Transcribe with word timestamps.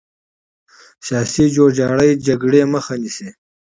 سیاسي 1.07 1.45
جوړجاړی 1.55 2.09
جګړې 2.27 2.61
مخه 2.73 2.93
نیسي 3.01 3.29